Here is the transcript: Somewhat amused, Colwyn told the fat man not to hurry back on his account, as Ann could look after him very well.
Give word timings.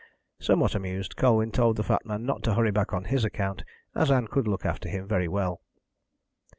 Somewhat 0.39 0.73
amused, 0.73 1.15
Colwyn 1.15 1.51
told 1.51 1.75
the 1.77 1.83
fat 1.83 2.07
man 2.07 2.25
not 2.25 2.41
to 2.45 2.55
hurry 2.55 2.71
back 2.71 2.91
on 2.91 3.03
his 3.03 3.23
account, 3.23 3.63
as 3.93 4.09
Ann 4.09 4.27
could 4.27 4.47
look 4.47 4.65
after 4.65 4.89
him 4.89 5.07
very 5.07 5.27
well. 5.27 5.61